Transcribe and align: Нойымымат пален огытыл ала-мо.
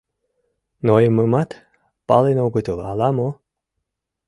Нойымымат 0.85 1.49
пален 2.07 2.37
огытыл 2.45 2.79
ала-мо. 2.89 3.29